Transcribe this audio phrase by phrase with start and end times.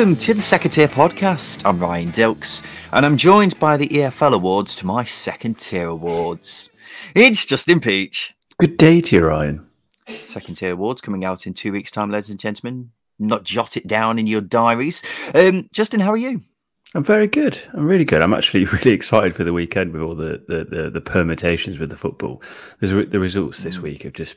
[0.00, 1.60] welcome to the Second Tier Podcast.
[1.66, 6.72] I'm Ryan Dilks, and I'm joined by the EFL Awards to my Second Tier Awards.
[7.14, 8.34] It's Justin Peach.
[8.58, 9.68] Good day to you, Ryan.
[10.26, 12.92] Second Tier Awards coming out in two weeks' time, ladies and gentlemen.
[13.18, 15.02] Not jot it down in your diaries.
[15.34, 16.44] Um, Justin, how are you?
[16.94, 17.60] I'm very good.
[17.74, 18.22] I'm really good.
[18.22, 21.90] I'm actually really excited for the weekend with all the the, the, the permutations with
[21.90, 22.42] the football.
[22.80, 24.36] There's the results this week have just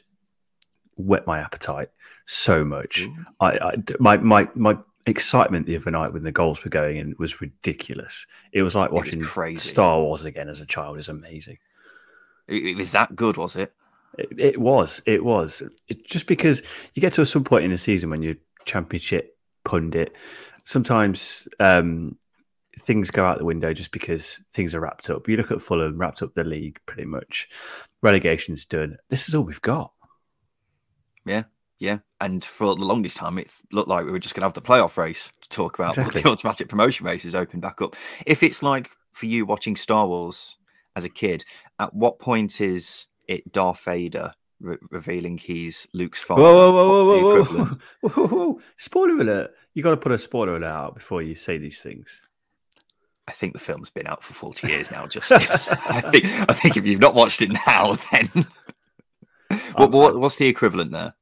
[0.97, 1.88] whet my appetite
[2.25, 3.07] so much.
[3.39, 7.16] I, I my my my excitement the other night when the goals were going in
[7.20, 8.25] was ridiculous.
[8.52, 9.61] It was like watching was.
[9.61, 10.98] Star Wars again as a child.
[10.98, 11.57] Is amazing.
[12.48, 13.73] It, it was that good, was it?
[14.17, 15.02] It, it was.
[15.05, 15.61] It was.
[15.88, 16.61] It, just because
[16.94, 20.16] you get to a some point in the season when you're championship pundit,
[20.64, 22.17] sometimes um,
[22.80, 25.27] things go out the window just because things are wrapped up.
[25.27, 27.49] You look at Fulham, wrapped up the league pretty much.
[28.02, 28.97] Relegation's done.
[29.09, 29.92] This is all we've got.
[31.25, 31.44] Yeah,
[31.79, 31.99] yeah.
[32.21, 34.61] And for the longest time, it looked like we were just going to have the
[34.61, 35.97] playoff race to talk about.
[35.97, 36.21] Exactly.
[36.21, 37.95] The automatic promotion race is open back up.
[38.25, 40.57] If it's like for you watching Star Wars
[40.95, 41.43] as a kid,
[41.80, 46.41] at what point is it Darth Vader re- revealing he's Luke's father?
[46.41, 47.65] Whoa, whoa, whoa, whoa, whoa, whoa,
[48.02, 48.61] whoa, whoa, whoa.
[48.77, 49.52] Spoiler alert.
[49.73, 52.21] You got to put a spoiler alert out before you say these things.
[53.27, 55.37] I think the film's been out for 40 years now, Justin.
[55.41, 58.30] I think I think if you've not watched it now, then
[59.75, 61.13] what, what, what's the equivalent there?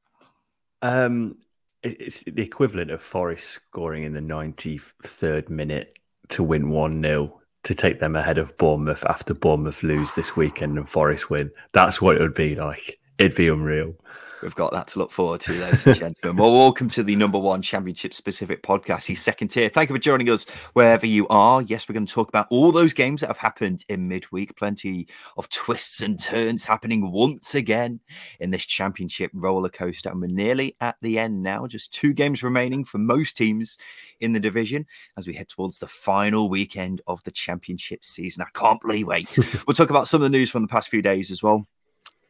[0.82, 1.36] Um,
[1.82, 7.74] it's the equivalent of Forest scoring in the 93rd minute to win 1 0 to
[7.74, 11.50] take them ahead of Bournemouth after Bournemouth lose this weekend and Forest win.
[11.72, 12.98] That's what it would be like.
[13.18, 13.94] It'd be unreal.
[14.42, 16.36] We've got that to look forward to, ladies and gentlemen.
[16.36, 19.68] Well, welcome to the number one championship specific podcast, the second tier.
[19.68, 21.62] Thank you for joining us wherever you are.
[21.62, 24.56] Yes, we're going to talk about all those games that have happened in midweek.
[24.56, 25.06] Plenty
[25.36, 28.00] of twists and turns happening once again
[28.40, 30.10] in this championship roller coaster.
[30.10, 31.68] And we're nearly at the end now.
[31.68, 33.78] Just two games remaining for most teams
[34.18, 38.44] in the division as we head towards the final weekend of the championship season.
[38.44, 39.38] I can't believe wait.
[39.68, 41.64] we'll talk about some of the news from the past few days as well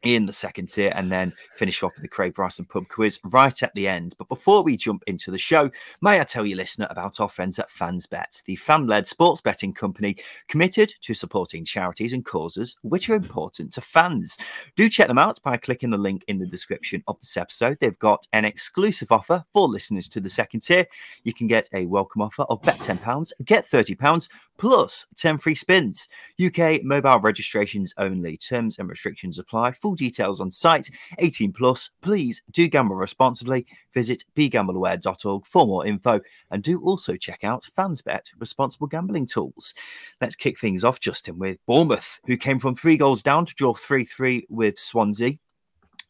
[0.03, 3.63] in the second tier and then finish off with the Craig Bryson pub quiz right
[3.63, 4.15] at the end.
[4.19, 5.71] But before we jump into the show,
[6.01, 9.73] may I tell you, listener, about our friends at FansBet, the fan led sports betting
[9.73, 10.17] company
[10.49, 14.39] committed to supporting charities and causes which are important to fans.
[14.77, 17.79] Do check them out by clicking the link in the description of this episode.
[17.81, 20.87] They've got an exclusive offer for listeners to the second tier.
[21.25, 26.09] You can get a welcome offer of bet £10, get £30 plus 10 free spins.
[26.45, 28.37] UK mobile registrations only.
[28.37, 29.73] Terms and restrictions apply.
[29.73, 30.91] Full details on site.
[31.19, 31.91] 18 plus.
[32.01, 33.67] Please do gamble responsibly.
[33.95, 36.21] Visit begambleaware.org for more info
[36.51, 39.75] and do also check out FansBet responsible gambling tools.
[40.21, 43.75] Let's kick things off, Justin, with Bournemouth, who came from three goals down to draw
[43.75, 45.39] 3 3 with Swansea.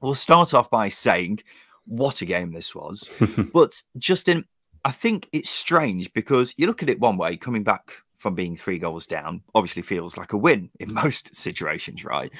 [0.00, 1.40] We'll start off by saying
[1.84, 3.08] what a game this was.
[3.52, 4.44] but Justin,
[4.84, 8.56] I think it's strange because you look at it one way, coming back from being
[8.56, 12.32] three goals down, obviously feels like a win in most situations, right?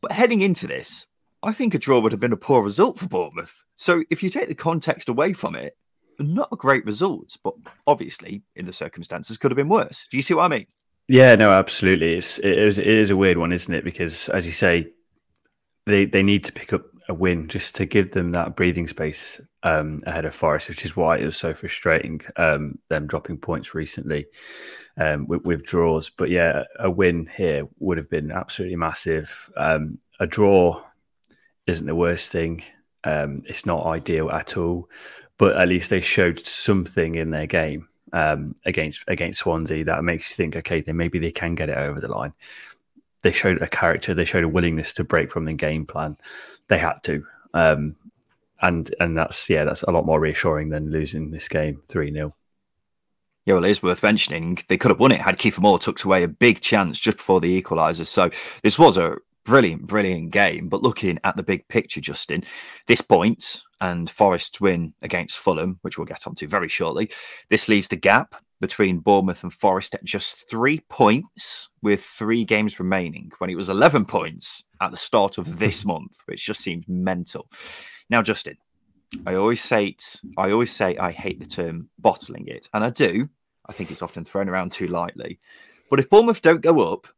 [0.00, 1.06] But heading into this,
[1.42, 3.64] I think a draw would have been a poor result for Bournemouth.
[3.76, 5.76] So if you take the context away from it,
[6.18, 7.54] not a great result, but
[7.86, 10.06] obviously in the circumstances could have been worse.
[10.10, 10.66] Do you see what I mean?
[11.08, 12.14] Yeah, no, absolutely.
[12.14, 13.84] It's it is it is a weird one, isn't it?
[13.84, 14.92] Because as you say,
[15.86, 19.40] they they need to pick up a win just to give them that breathing space
[19.64, 23.74] um, ahead of Forest, which is why it was so frustrating um, them dropping points
[23.74, 24.26] recently
[25.00, 26.10] um, with, with draws.
[26.10, 29.50] But yeah, a win here would have been absolutely massive.
[29.56, 30.84] Um, a draw
[31.66, 32.62] isn't the worst thing.
[33.02, 34.88] Um, it's not ideal at all,
[35.38, 40.28] but at least they showed something in their game um, against against Swansea that makes
[40.28, 42.34] you think, okay, then maybe they can get it over the line.
[43.22, 46.18] They showed a character, they showed a willingness to break from the game plan.
[46.68, 47.24] They had to,
[47.54, 47.96] um,
[48.60, 52.34] and and that's yeah, that's a lot more reassuring than losing this game three 0
[53.46, 56.04] Yeah, well, it is worth mentioning they could have won it had Kiefer Moore tucked
[56.04, 58.06] away a big chance just before the equaliser.
[58.06, 58.30] So
[58.62, 60.68] this was a brilliant, brilliant game.
[60.68, 62.44] But looking at the big picture, Justin,
[62.86, 67.10] this point and Forest's win against Fulham, which we'll get onto very shortly,
[67.48, 72.78] this leaves the gap between Bournemouth and Forest at just three points with three games
[72.78, 76.84] remaining when it was 11 points at the start of this month, which just seems
[76.86, 77.48] mental.
[78.10, 78.58] Now, Justin,
[79.26, 82.90] I always say it, I always say I hate the term bottling it, and I
[82.90, 83.28] do.
[83.66, 85.38] I think it's often thrown around too lightly.
[85.90, 87.08] But if Bournemouth don't go up,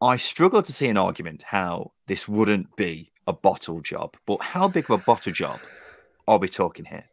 [0.00, 4.16] I struggle to see an argument how this wouldn't be a bottle job.
[4.26, 5.60] But how big of a bottle job
[6.26, 7.04] are we talking here?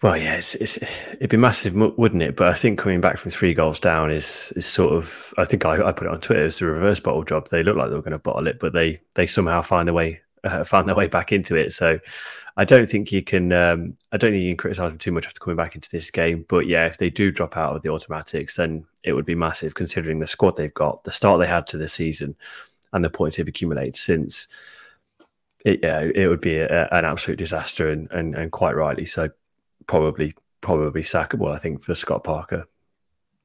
[0.00, 0.78] Well, yeah, it's, it's,
[1.14, 2.36] it'd be massive, wouldn't it?
[2.36, 5.34] But I think coming back from three goals down is is sort of.
[5.38, 7.48] I think I, I put it on Twitter as the reverse bottle job.
[7.48, 9.92] They look like they were going to bottle it, but they they somehow find a
[9.92, 11.72] way uh, found their way back into it.
[11.72, 11.98] So
[12.56, 13.52] I don't think you can.
[13.52, 16.10] Um, I don't think you can criticize them too much after coming back into this
[16.10, 16.44] game.
[16.48, 19.74] But yeah, if they do drop out of the automatics, then it would be massive
[19.74, 22.34] considering the squad they've got, the start they had to the season,
[22.92, 24.48] and the points they've accumulated since.
[25.64, 29.30] It, yeah, it would be a, an absolute disaster, and, and and quite rightly so.
[29.86, 32.66] Probably probably sackable, I think, for Scott Parker.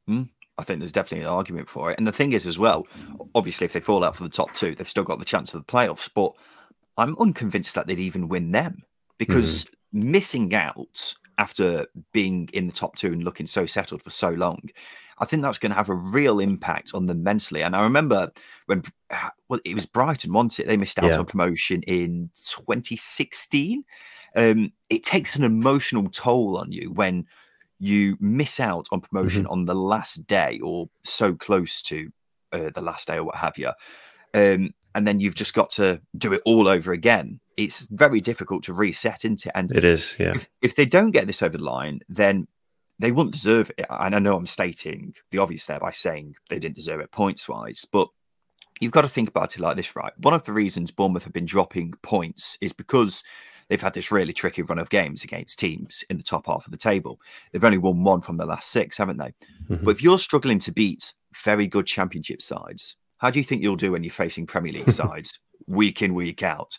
[0.10, 0.30] Mm.
[0.58, 1.98] I think there's definitely an argument for it.
[1.98, 2.86] And the thing is, as well,
[3.34, 5.60] obviously, if they fall out for the top two, they've still got the chance of
[5.60, 6.10] the playoffs.
[6.14, 6.34] But
[7.02, 8.84] I'm unconvinced that they'd even win them
[9.18, 9.70] because mm.
[9.94, 14.62] missing out after being in the top two and looking so settled for so long,
[15.18, 17.64] I think that's going to have a real impact on them mentally.
[17.64, 18.32] And I remember
[18.66, 18.84] when,
[19.50, 20.68] well, it was Brighton, once it?
[20.68, 21.18] They missed out yeah.
[21.18, 23.84] on promotion in 2016.
[24.36, 27.26] Um, it takes an emotional toll on you when
[27.80, 29.52] you miss out on promotion mm-hmm.
[29.52, 32.12] on the last day or so close to
[32.52, 33.72] uh, the last day or what have you.
[34.34, 37.40] Um, and then you've just got to do it all over again.
[37.58, 39.56] It's very difficult to reset into.
[39.58, 40.34] And it is, yeah.
[40.36, 42.48] If, if they don't get this over the line, then
[43.00, 43.86] they wouldn't deserve it.
[43.90, 47.48] And I know I'm stating the obvious there by saying they didn't deserve it points
[47.48, 48.08] wise, but
[48.80, 50.14] you've got to think about it like this, right?
[50.18, 53.24] One of the reasons Bournemouth have been dropping points is because
[53.70, 56.72] they've had this really tricky run of games against teams in the top half of
[56.72, 57.20] the table.
[57.52, 59.34] They've only won one from the last six, haven't they?
[59.70, 59.86] Mm-hmm.
[59.86, 61.14] But if you're struggling to beat
[61.44, 64.90] very good championship sides, how do you think you'll do when you're facing Premier League
[64.92, 66.78] sides week in, week out?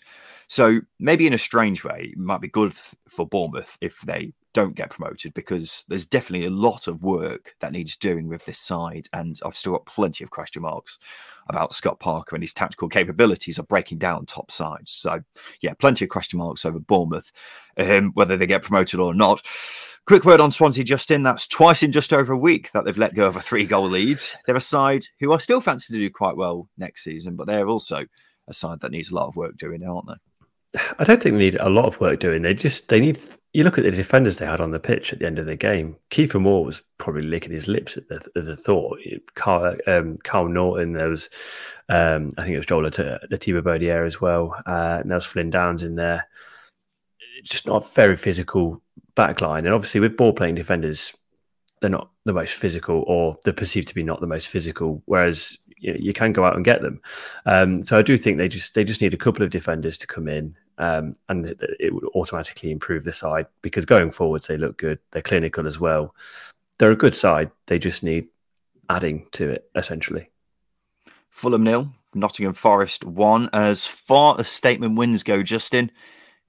[0.49, 2.75] So maybe in a strange way, it might be good
[3.09, 7.72] for Bournemouth if they don't get promoted because there's definitely a lot of work that
[7.72, 9.08] needs doing with this side.
[9.12, 10.99] And I've still got plenty of question marks
[11.49, 14.90] about Scott Parker and his tactical capabilities of breaking down top sides.
[14.90, 15.22] So,
[15.60, 17.32] yeah, plenty of question marks over Bournemouth,
[17.76, 19.46] um, whether they get promoted or not.
[20.04, 21.22] Quick word on Swansea, Justin.
[21.22, 23.88] That's twice in just over a week that they've let go of a three goal
[23.88, 24.19] lead.
[24.46, 27.69] They're a side who I still fancy to do quite well next season, but they're
[27.69, 28.06] also
[28.48, 30.81] a side that needs a lot of work doing, aren't they?
[30.98, 32.43] I don't think they need a lot of work doing.
[32.43, 33.19] They just they need.
[33.52, 35.56] You look at the defenders they had on the pitch at the end of the
[35.56, 35.96] game.
[36.10, 38.99] Kiefer Moore was probably licking his lips at the, at the thought.
[39.34, 41.28] Carl, um, Naughton, there was,
[41.90, 44.54] um, I think it was Joel Latibeaudiere as well.
[44.66, 46.26] Uh, and there was Flynn Downes in there.
[47.44, 48.81] Just not very physical
[49.16, 51.12] backline, and obviously with ball playing defenders,
[51.81, 55.02] they're not the most physical, or they're perceived to be not the most physical.
[55.06, 57.00] Whereas you, you can go out and get them.
[57.44, 60.06] Um, so I do think they just they just need a couple of defenders to
[60.06, 64.56] come in um, and it, it, would automatically improve the side because going forwards they
[64.56, 64.98] look good.
[65.10, 66.14] They're clinical as well.
[66.78, 67.50] They're a good side.
[67.66, 68.28] They just need
[68.88, 70.30] adding to it essentially.
[71.30, 73.48] Fulham nil, Nottingham Forest one.
[73.52, 75.90] As far as statement wins go, Justin,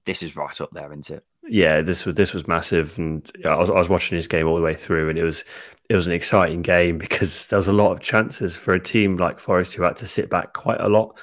[0.06, 1.26] this is right up there, isn't it?
[1.50, 4.56] Yeah, this was this was massive, and I was, I was watching this game all
[4.56, 5.44] the way through, and it was
[5.90, 9.18] it was an exciting game because there was a lot of chances for a team
[9.18, 11.18] like Forest who had to sit back quite a lot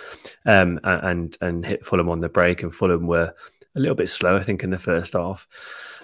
[0.45, 3.35] um, and and hit Fulham on the break, and Fulham were
[3.75, 5.47] a little bit slow, I think, in the first half.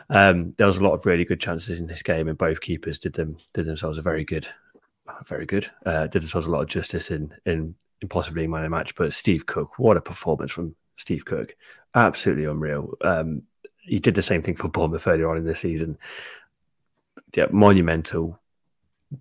[0.08, 2.98] Um, there was a lot of really good chances in this game, and both keepers
[2.98, 4.48] did them did themselves a very good,
[5.26, 5.70] very good.
[5.84, 8.94] Uh, did themselves a lot of justice in in, in possibly man match.
[8.94, 11.54] But Steve Cook, what a performance from Steve Cook!
[11.94, 12.94] Absolutely unreal.
[13.02, 13.42] Um,
[13.86, 15.98] he did the same thing for Bournemouth earlier on in the season.
[17.34, 18.38] Yeah, monumental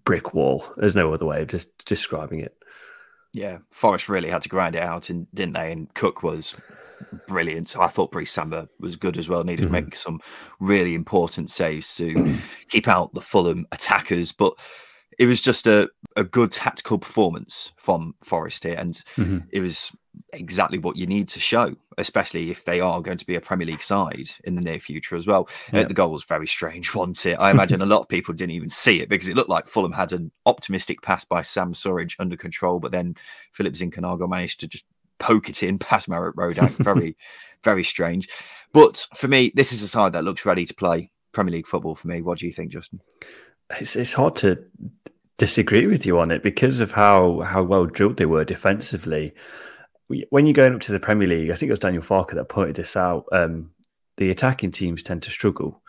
[0.04, 0.66] brick wall.
[0.78, 2.58] There's no other way of just describing it.
[3.34, 5.72] Yeah, Forest really had to grind it out, and didn't they?
[5.72, 6.56] And Cook was
[7.28, 7.78] brilliant.
[7.78, 9.44] I thought Brice Samba was good as well.
[9.44, 9.76] Needed mm-hmm.
[9.76, 10.22] to make some
[10.60, 12.38] really important saves to
[12.70, 14.54] keep out the Fulham attackers, but
[15.18, 19.40] it was just a, a good tactical performance from Forest here, and mm-hmm.
[19.52, 19.92] it was
[20.34, 23.68] exactly what you need to show, especially if they are going to be a Premier
[23.68, 25.48] League side in the near future as well.
[25.74, 25.82] Uh, yeah.
[25.82, 27.36] Uh, the goal was very strange, wasn't it?
[27.40, 29.94] I imagine a lot of people didn't even see it because it looked like Fulham
[29.94, 33.16] had an optimistic pass by Sam Surridge under control, but then
[33.54, 34.86] Philip Zinkernagel managed to just
[35.20, 36.72] poke it in past Marek Rodak.
[36.72, 37.18] Very,
[37.64, 38.30] very strange.
[38.74, 41.96] But for me, this is a side that looks ready to play Premier League football
[41.96, 42.22] for me.
[42.22, 43.02] What do you think, Justin?
[43.80, 44.64] It's, it's hard to
[45.38, 49.34] disagree with you on it because of how, how well drilled they were defensively
[50.08, 52.50] when you're going up to the Premier League, I think it was Daniel Farke that
[52.50, 53.26] pointed this out.
[53.32, 53.72] Um,
[54.18, 55.82] the attacking teams tend to struggle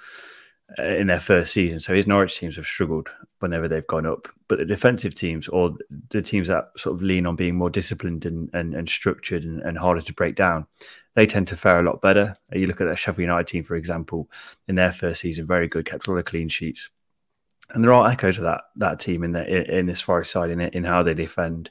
[0.78, 1.80] uh, in their first season.
[1.80, 3.08] So his Norwich teams have struggled
[3.38, 5.76] whenever they've gone up, but the defensive teams or
[6.10, 9.60] the teams that sort of lean on being more disciplined and, and, and structured and,
[9.62, 10.66] and, harder to break down,
[11.14, 12.36] they tend to fare a lot better.
[12.52, 14.28] You look at that Sheffield United team, for example,
[14.66, 16.90] in their first season, very good, kept all the clean sheets
[17.70, 20.60] and there are echoes of that that team in the in this Forest side in
[20.60, 21.70] in how they defend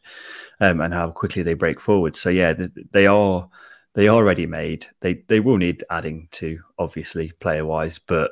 [0.59, 2.15] um, and how quickly they break forward.
[2.15, 2.53] So yeah,
[2.91, 3.49] they are
[3.93, 4.87] they are ready made.
[5.01, 8.31] They they will need adding to obviously player wise, but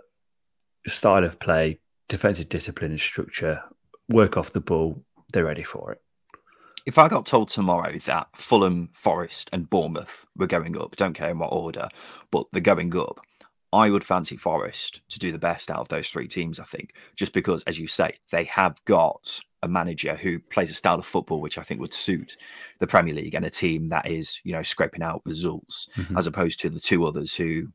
[0.87, 1.79] style of play,
[2.09, 3.63] defensive discipline and structure,
[4.09, 6.01] work off the ball, they're ready for it.
[6.85, 11.29] if I got told tomorrow that Fulham, Forest, and Bournemouth were going up, don't care
[11.29, 11.87] in what order,
[12.31, 13.19] but they're going up,
[13.73, 16.93] I would fancy Forest to do the best out of those three teams, I think,
[17.15, 21.05] just because, as you say, they have got a manager who plays a style of
[21.07, 22.37] football which I think would suit
[22.79, 26.17] the Premier League and a team that is, you know, scraping out results mm-hmm.
[26.17, 27.69] as opposed to the two others who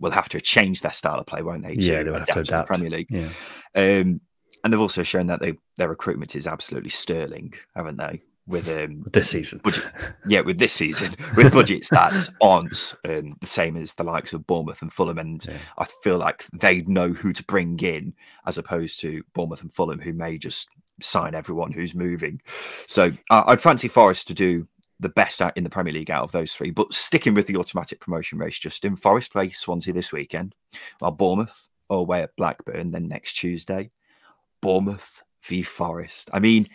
[0.00, 1.74] will have to change their style of play, won't they?
[1.74, 2.46] Yeah, they'll have to adapt.
[2.46, 3.08] To the Premier League.
[3.08, 3.28] Yeah.
[3.74, 4.20] Um,
[4.62, 8.20] and they've also shown that they, their recruitment is absolutely sterling, haven't they?
[8.48, 9.60] With um, this season.
[9.62, 9.84] Budget,
[10.26, 12.68] yeah, with this season, with budget stats on
[13.04, 15.58] um, the same as the likes of Bournemouth and Fulham, and yeah.
[15.76, 18.14] I feel like they know who to bring in
[18.46, 20.68] as opposed to Bournemouth and Fulham, who may just
[21.00, 22.40] sign everyone who's moving.
[22.86, 24.66] So uh, I'd fancy Forest to do
[25.00, 26.70] the best out in the Premier League out of those three.
[26.70, 30.54] But sticking with the automatic promotion race, Justin Forest play Swansea this weekend,
[30.98, 32.90] while Bournemouth are away at Blackburn.
[32.90, 33.90] Then next Tuesday,
[34.60, 36.30] Bournemouth v Forest.
[36.32, 36.68] I mean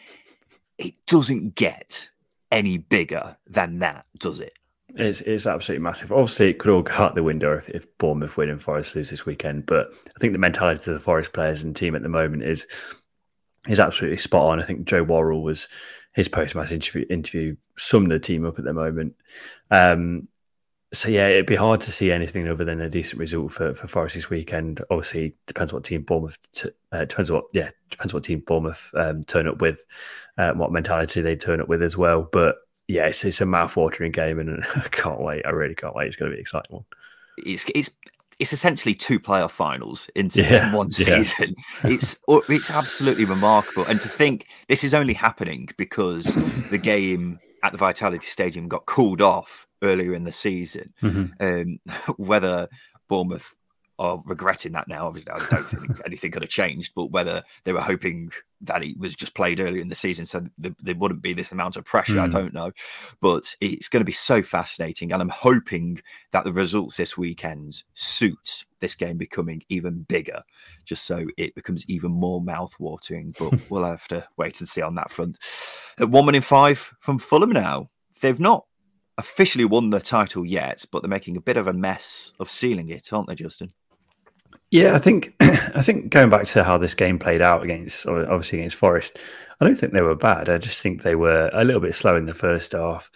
[0.77, 2.09] it doesn't get
[2.51, 4.53] any bigger than that, does it?
[4.95, 6.11] It's, it's absolutely massive.
[6.11, 9.09] Obviously, it could all go out the window if, if Bournemouth win and Forest lose
[9.09, 9.65] this weekend.
[9.65, 12.67] But I think the mentality of the Forest players and team at the moment is
[13.67, 14.61] is absolutely spot on.
[14.61, 15.67] I think Joe Worrall was
[16.13, 19.15] his post match interview interview summed the team up at the moment.
[19.71, 20.27] Um,
[20.93, 23.87] so yeah, it'd be hard to see anything other than a decent result for for
[23.87, 24.81] Forest this weekend.
[24.91, 29.21] Obviously, depends what team Bournemouth t- uh, depends what yeah depends what team Bournemouth um,
[29.23, 29.83] turn up with,
[30.37, 32.29] uh, what mentality they turn up with as well.
[32.31, 32.57] But
[32.87, 35.45] yeah, it's, it's a mouth-watering game, and I can't wait.
[35.45, 36.07] I really can't wait.
[36.07, 36.85] It's going to be an exciting one.
[37.37, 37.89] It's it's
[38.39, 41.55] it's essentially two playoff finals into yeah, one season.
[41.83, 41.91] Yeah.
[41.91, 46.35] it's it's absolutely remarkable, and to think this is only happening because
[46.69, 50.93] the game at the Vitality Stadium got cooled off earlier in the season.
[51.01, 51.43] Mm-hmm.
[51.43, 51.79] Um,
[52.17, 52.67] whether
[53.07, 53.55] Bournemouth
[54.03, 57.71] are regretting that now, obviously, I don't think anything could have changed, but whether they
[57.71, 61.33] were hoping that it was just played earlier in the season so there wouldn't be
[61.33, 62.23] this amount of pressure, mm.
[62.23, 62.71] I don't know.
[63.21, 65.13] But it's going to be so fascinating.
[65.13, 70.43] And I'm hoping that the results this weekend suit this game becoming even bigger,
[70.83, 73.33] just so it becomes even more mouth-watering.
[73.39, 75.37] But we'll have to wait and see on that front.
[75.97, 77.89] At one minute five from Fulham now.
[78.21, 78.65] They've not
[79.17, 82.89] officially won the title yet, but they're making a bit of a mess of sealing
[82.89, 83.73] it, aren't they, Justin?
[84.73, 88.57] Yeah, I think I think going back to how this game played out against obviously
[88.57, 89.19] against Forest,
[89.61, 90.49] I don't think they were bad.
[90.49, 93.11] I just think they were a little bit slow in the first half.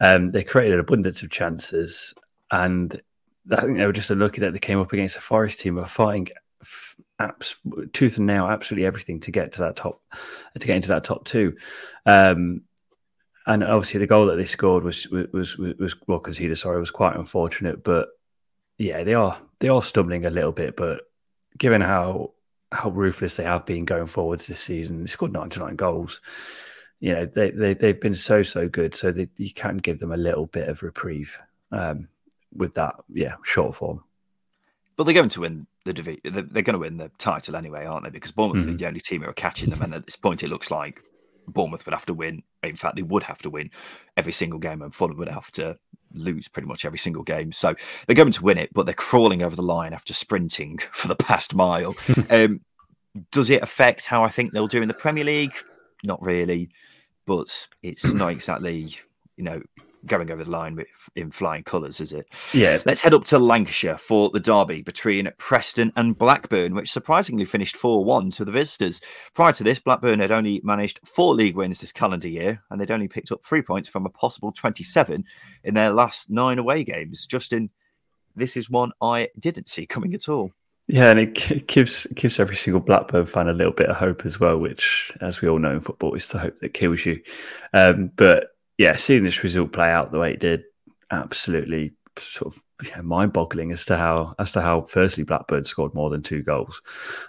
[0.00, 2.14] Um, they created an abundance of chances,
[2.50, 3.02] and
[3.52, 5.84] I think they were just looking that they came up against a Forest team were
[5.84, 6.28] fighting
[7.18, 7.56] abs-
[7.92, 10.00] tooth and nail, absolutely everything to get to that top,
[10.58, 11.54] to get into that top two.
[12.06, 12.62] Um,
[13.46, 16.56] and obviously, the goal that they scored was was was, was well conceded.
[16.56, 18.08] Sorry, was quite unfortunate, but
[18.78, 20.76] yeah, they are they are stumbling a little bit.
[20.76, 21.10] But
[21.56, 22.32] given how
[22.70, 26.20] how ruthless they have been going forwards this season, they scored ninety nine goals.
[27.00, 28.94] You know, they they they've been so so good.
[28.94, 31.38] So they, you can give them a little bit of reprieve
[31.72, 32.08] um,
[32.54, 32.96] with that.
[33.08, 34.04] Yeah, short form.
[34.96, 36.20] But they're going to win the division.
[36.24, 38.10] They're going to win the title anyway, aren't they?
[38.10, 38.74] Because Bournemouth mm-hmm.
[38.74, 41.00] are the only team who are catching them, and at this point, it looks like
[41.48, 42.42] Bournemouth would have to win.
[42.62, 43.70] In fact, they would have to win
[44.14, 45.78] every single game, and Fulham would have to
[46.14, 47.52] lose pretty much every single game.
[47.52, 47.74] So
[48.06, 51.16] they're going to win it, but they're crawling over the line after sprinting for the
[51.16, 51.94] past mile.
[52.30, 52.60] um,
[53.30, 55.54] does it affect how I think they'll do in the Premier League?
[56.04, 56.70] Not really,
[57.26, 58.96] but it's not exactly
[59.36, 59.62] you know
[60.06, 62.26] going over the line with, in flying colours, is it?
[62.52, 62.78] Yeah.
[62.86, 67.76] Let's head up to Lancashire for the derby between Preston and Blackburn, which surprisingly finished
[67.76, 69.00] 4 1 to the visitors.
[69.34, 72.90] Prior to this, Blackburn had only managed four league wins this calendar year, and they'd
[72.90, 75.24] only picked up three points from a possible 27
[75.64, 77.26] in their last nine away games.
[77.26, 77.70] Justin,
[78.36, 80.52] this is one I didn't see coming at all.
[80.86, 84.38] Yeah, and it gives gives every single Blackburn fan a little bit of hope as
[84.38, 87.22] well, which, as we all know in football, is the hope that kills you.
[87.72, 90.64] Um, but yeah, seeing this result play out the way it did,
[91.10, 96.10] absolutely sort of yeah, mind-boggling as to how as to how firstly Blackburn scored more
[96.10, 96.80] than two goals,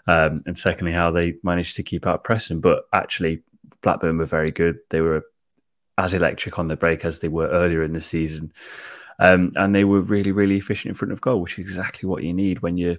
[0.07, 2.61] um, and secondly how they managed to keep out Preston.
[2.61, 3.43] But actually,
[3.81, 4.77] Blackburn were very good.
[4.89, 5.23] They were
[5.97, 8.51] as electric on the break as they were earlier in the season,
[9.19, 12.23] um, and they were really really efficient in front of goal, which is exactly what
[12.23, 12.97] you need when you're.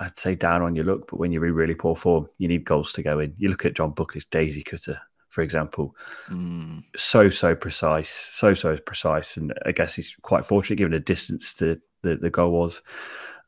[0.00, 2.64] I'd say down on your luck, but when you're in really poor form, you need
[2.64, 3.34] goals to go in.
[3.36, 5.00] You look at John Buckley's daisy cutter
[5.38, 5.94] for example.
[6.30, 6.82] Mm.
[6.96, 9.36] So, so precise, so, so precise.
[9.36, 12.82] And I guess he's quite fortunate given the distance the, the, the goal was,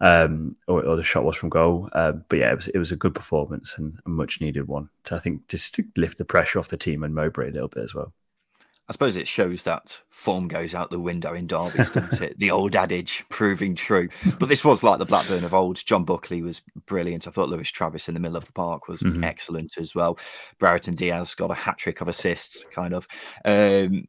[0.00, 1.88] um, or, or, the shot was from goal.
[1.92, 4.88] Uh, but yeah, it was, it was a good performance and a much needed one.
[5.06, 7.66] To, I think just to lift the pressure off the team and Mowbray a little
[7.66, 8.12] bit as well.
[8.90, 12.38] I suppose it shows that form goes out the window in derbies, doesn't it?
[12.40, 14.08] The old adage proving true.
[14.40, 15.76] But this was like the Blackburn of old.
[15.86, 17.28] John Buckley was brilliant.
[17.28, 19.22] I thought Lewis Travis in the middle of the park was mm-hmm.
[19.22, 20.18] excellent as well.
[20.58, 23.06] Brereton Diaz got a hat trick of assists, kind of.
[23.44, 24.08] Um,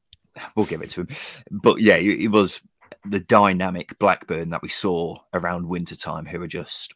[0.56, 1.10] we'll give it to him.
[1.52, 2.60] But yeah, it was
[3.06, 6.96] the dynamic Blackburn that we saw around wintertime, who were just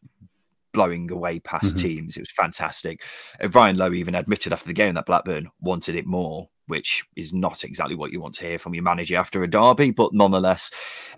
[0.74, 1.88] blowing away past mm-hmm.
[1.88, 2.18] teams.
[2.18, 3.04] It was fantastic.
[3.39, 7.34] Uh, Ryan Lowe even admitted after the game that Blackburn wanted it more which is
[7.34, 9.92] not exactly what you want to hear from your manager after a derby.
[9.92, 10.72] But nonetheless,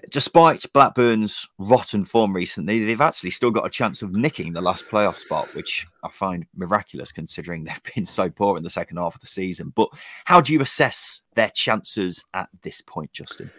[0.09, 4.87] despite Blackburn's rotten form recently, they've actually still got a chance of nicking the last
[4.87, 9.15] playoff spot, which I find miraculous considering they've been so poor in the second half
[9.15, 9.73] of the season.
[9.75, 9.89] But
[10.25, 13.51] how do you assess their chances at this point, Justin?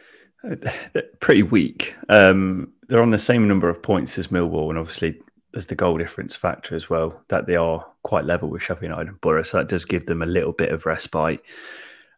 [1.21, 1.97] Pretty weak.
[2.09, 5.21] Um, they're on the same number of points as Millwall, and obviously
[5.53, 9.09] there's the goal difference factor as well that they are quite level with Sheffield United
[9.09, 11.43] and Borough, so that does give them a little bit of respite.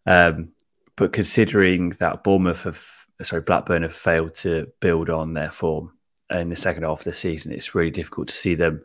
[0.07, 0.51] Um,
[0.95, 2.87] but considering that Bournemouth have,
[3.23, 5.93] sorry, Blackburn have failed to build on their form
[6.31, 8.85] in the second half of the season, it's really difficult to see them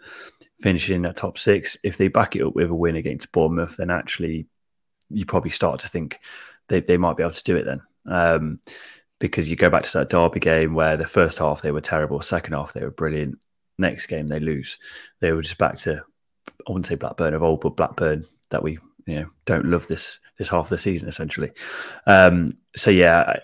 [0.62, 1.77] finishing in that top six.
[1.83, 4.47] If they back it up with a win against Bournemouth, then actually
[5.12, 6.19] you probably start to think
[6.69, 7.81] they, they might be able to do it then.
[8.07, 8.59] Um,
[9.19, 12.19] because you go back to that Derby game where the first half they were terrible,
[12.21, 13.38] second half they were brilliant,
[13.77, 14.79] next game they lose,
[15.19, 16.03] they were just back to
[16.67, 20.19] I wouldn't say Blackburn of old, but Blackburn that we you know don't love this
[20.37, 21.51] this half of the season essentially.
[22.05, 23.39] Um, so yeah,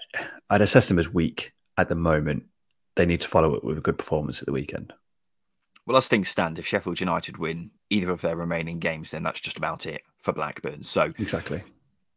[0.49, 2.43] I, would assess them as weak at the moment.
[2.95, 4.93] They need to follow it with a good performance at the weekend.
[5.85, 9.39] Well, as things stand, if Sheffield United win either of their remaining games, then that's
[9.39, 10.83] just about it for Blackburn.
[10.83, 11.63] So exactly,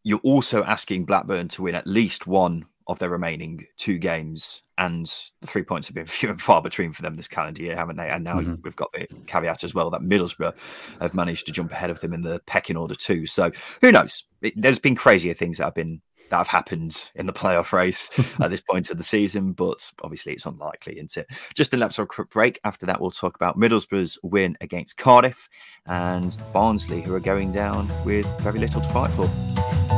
[0.03, 5.07] you're also asking Blackburn to win at least one of their remaining two games, and
[5.41, 7.97] the three points have been few and far between for them this calendar year, haven't
[7.97, 8.09] they?
[8.09, 8.55] And now mm-hmm.
[8.63, 10.55] we've got the caveat as well that Middlesbrough
[11.01, 13.27] have managed to jump ahead of them in the pecking order too.
[13.27, 13.51] So
[13.81, 14.25] who knows?
[14.43, 18.11] It, there's been crazier things that have been that have happened in the playoff race
[18.41, 21.27] at this point of the season, but obviously it's unlikely, isn't it?
[21.55, 22.59] Just a lapse of quick break.
[22.65, 25.49] After that, we'll talk about Middlesbrough's win against Cardiff
[25.87, 29.94] and Barnsley, who are going down with very little to fight for.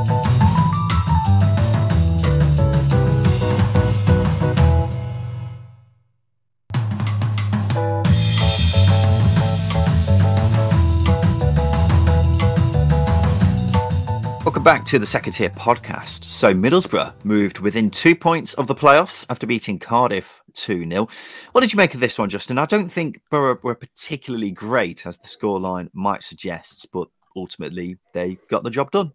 [14.66, 16.24] Back to the second tier podcast.
[16.24, 21.06] So, Middlesbrough moved within two points of the playoffs after beating Cardiff 2 0.
[21.52, 22.58] What did you make of this one, Justin?
[22.58, 28.38] I don't think Borough were particularly great, as the scoreline might suggest, but ultimately they
[28.50, 29.12] got the job done.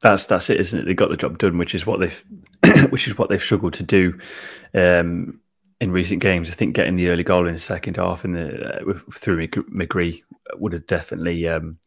[0.00, 0.84] That's that's it, isn't it?
[0.84, 2.24] They got the job done, which is what they've
[2.90, 4.16] which is what they've struggled to do
[4.74, 5.40] um,
[5.80, 6.50] in recent games.
[6.50, 10.22] I think getting the early goal in the second half the, uh, through McGree
[10.54, 11.78] would have definitely um,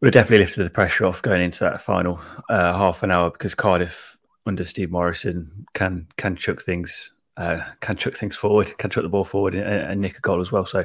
[0.00, 3.30] would have definitely lifted the pressure off going into that final uh, half an hour
[3.30, 8.90] because Cardiff under Steve Morison can can chuck things uh, can chuck things forward, can
[8.90, 10.66] chuck the ball forward and, and nick a goal as well.
[10.66, 10.84] So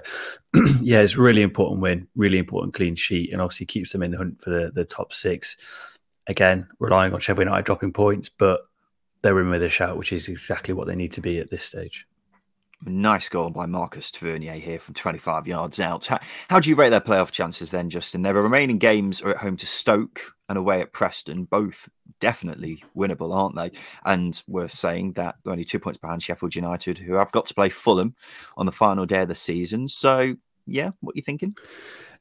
[0.81, 4.17] yeah, it's really important win, really important clean sheet, and obviously keeps them in the
[4.17, 5.57] hunt for the, the top six.
[6.27, 8.61] Again, relying on Sheffield United dropping points, but
[9.21, 11.63] they're in with a shout, which is exactly what they need to be at this
[11.63, 12.07] stage.
[12.87, 16.05] Nice goal by Marcus Tavernier here from 25 yards out.
[16.05, 16.19] How,
[16.49, 18.21] how, do you rate their playoff chances then, Justin?
[18.21, 23.33] Their remaining games are at home to Stoke and away at Preston, both definitely winnable,
[23.35, 23.79] aren't they?
[24.05, 27.55] And worth saying that they're only two points behind Sheffield United, who have got to
[27.55, 28.15] play Fulham
[28.55, 29.87] on the final day of the season.
[29.87, 30.35] So,
[30.67, 31.57] yeah, what are you thinking?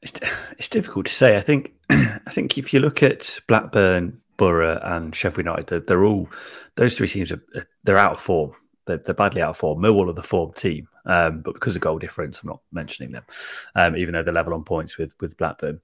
[0.01, 0.13] It's,
[0.57, 1.37] it's difficult to say.
[1.37, 6.05] I think I think if you look at Blackburn, Borough, and Sheffield United, they're, they're
[6.05, 6.27] all
[6.75, 7.41] those three teams are
[7.83, 8.53] they're out of form
[8.85, 9.81] they're, they're badly out of form.
[9.81, 13.23] Millwall are the form team, um, but because of goal difference, I'm not mentioning them,
[13.75, 15.81] um, even though they're level on points with with Blackburn.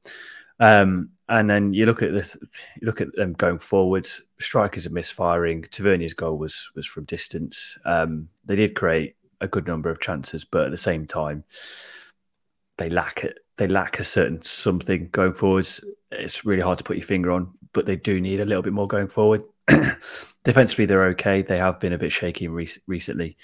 [0.60, 2.38] Um, and then you look at this,
[2.80, 4.22] you look at them going forwards.
[4.40, 5.64] Strikers are misfiring.
[5.64, 7.78] Tavernier's goal was was from distance.
[7.86, 11.44] Um, they did create a good number of chances, but at the same time,
[12.78, 13.40] they lack it.
[13.58, 15.84] They lack a certain something going forwards.
[16.12, 18.74] It's really hard to put your finger on, but they do need a little bit
[18.74, 19.44] more going forward.
[20.44, 21.42] defensively, they're okay.
[21.42, 23.38] They have been a bit shaky re- recently,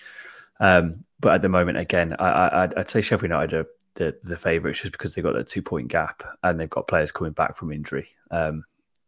[0.60, 4.82] um, but at the moment, again, I, would say Sheffield United are the, the favourites
[4.82, 7.72] just because they've got that two point gap and they've got players coming back from
[7.72, 8.10] injury.
[8.32, 8.64] Um,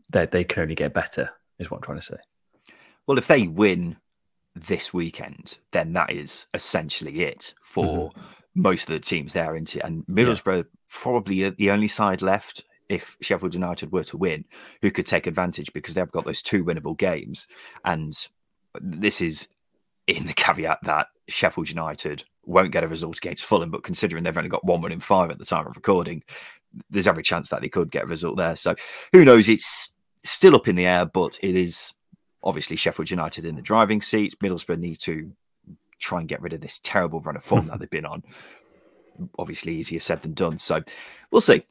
[0.10, 2.18] they they can only get better, is what I'm trying to say.
[3.06, 3.98] Well, if they win
[4.56, 8.22] this weekend, then that is essentially it for mm-hmm.
[8.56, 9.56] most of the teams there.
[9.56, 10.80] Into and Middlesbrough yeah.
[10.90, 14.46] probably the only side left if Sheffield United were to win,
[14.82, 17.48] who could take advantage because they've got those two winnable games.
[17.86, 18.14] And
[18.82, 19.48] this is
[20.08, 24.38] in the caveat that Sheffield United won't get a result against Fulham, but considering they've
[24.38, 26.24] only got one win in five at the time of recording,
[26.90, 28.56] there's every chance that they could get a result there.
[28.56, 28.76] So
[29.14, 29.48] who knows?
[29.48, 31.94] It's still up in the air, but it is
[32.42, 34.36] Obviously, Sheffield United in the driving seats.
[34.36, 35.34] Middlesbrough need to
[36.00, 38.24] try and get rid of this terrible run of form that they've been on.
[39.38, 40.58] Obviously, easier said than done.
[40.58, 40.82] So
[41.32, 41.66] we'll see.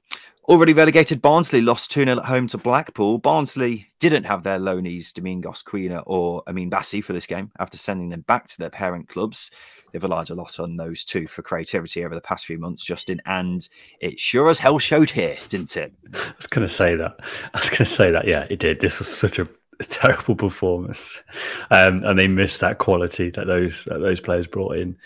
[0.49, 3.19] Already relegated, Barnsley lost 2 0 at home to Blackpool.
[3.19, 8.09] Barnsley didn't have their loanies, Domingos Quina or Amine Bassi, for this game after sending
[8.09, 9.51] them back to their parent clubs.
[9.93, 13.21] They've relied a lot on those two for creativity over the past few months, Justin,
[13.27, 13.69] and
[14.01, 15.93] it sure as hell showed here, didn't it?
[16.15, 17.21] I was going to say that.
[17.53, 18.27] I was going to say that.
[18.27, 18.81] Yeah, it did.
[18.81, 19.47] This was such a
[19.81, 21.23] a terrible performance,
[21.71, 24.97] um, and they missed that quality that those that those players brought in.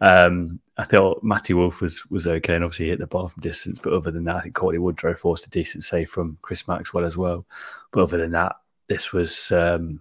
[0.00, 3.78] Um, I thought Matty Wolfe was was okay, and obviously hit the bar from distance.
[3.78, 7.04] But other than that, I think Cauley Woodrow forced a decent save from Chris Maxwell
[7.04, 7.44] as well.
[7.92, 8.56] But other than that,
[8.88, 10.00] this was um,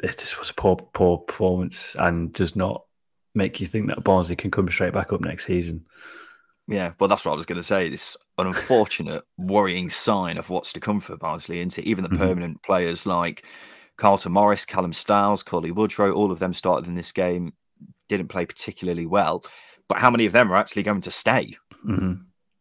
[0.00, 2.84] this was a poor poor performance, and does not
[3.32, 5.86] make you think that Barnsley can come straight back up next season.
[6.66, 7.86] Yeah, well, that's what I was going to say.
[7.86, 11.84] It's an unfortunate, worrying sign of what's to come for Barnsley, isn't it?
[11.84, 12.18] Even the mm-hmm.
[12.18, 13.44] permanent players like
[13.98, 17.52] Carlton Morris, Callum Styles, Cauley Woodrow, all of them started in this game,
[18.08, 19.44] didn't play particularly well.
[19.88, 21.56] But how many of them are actually going to stay?
[21.86, 22.14] Mm-hmm.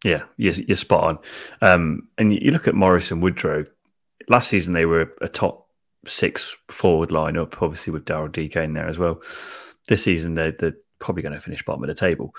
[0.04, 1.20] Yeah, you're, you're, spot on.
[1.62, 3.66] Um, and you look at Morris and Woodrow.
[4.30, 5.68] Last season, they were a top
[6.06, 9.22] six forward lineup, obviously with Daryl Dike in there as well.
[9.88, 12.36] This season, they're, they're probably going to finish bottom of the table.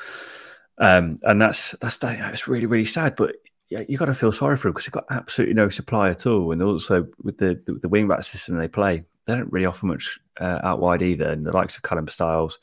[0.79, 3.17] Um, and that's that's that's really really sad.
[3.17, 3.37] But
[3.69, 6.27] yeah, you got to feel sorry for them because they've got absolutely no supply at
[6.27, 6.53] all.
[6.53, 9.87] And also with the the, the wing back system they play, they don't really offer
[9.87, 11.31] much uh, out wide either.
[11.31, 12.59] And the likes of Callum Styles,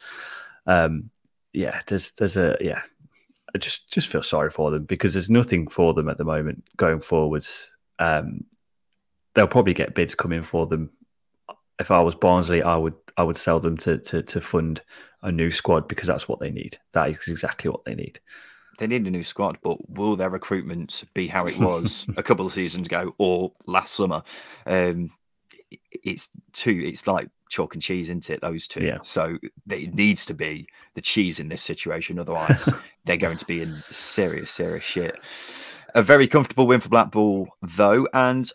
[0.65, 1.09] um,
[1.54, 2.82] yeah, there's there's a yeah,
[3.56, 6.63] I just just feel sorry for them because there's nothing for them at the moment
[6.76, 7.70] going forwards.
[8.00, 8.46] Um,
[9.34, 10.89] they'll probably get bids coming for them.
[11.80, 14.82] If I was Barnsley, I would I would sell them to to, to fund
[15.22, 16.78] a new squad because that's what they need.
[16.94, 18.20] That is exactly what they need.
[18.80, 22.46] They need a new squad, but will their recruitment be how it was a couple
[22.46, 24.24] of seasons ago or last summer?
[24.66, 25.12] Um,
[25.92, 26.82] it's two.
[26.84, 28.42] It's like chalk and cheese, isn't it?
[28.42, 28.84] Those two.
[28.84, 28.98] Yeah.
[29.04, 29.38] So
[29.70, 32.20] it needs to be the cheese in this situation.
[32.20, 32.68] Otherwise,
[33.06, 35.18] they're going to be in serious, serious shit.
[35.96, 38.50] A very comfortable win for Blackpool, though, and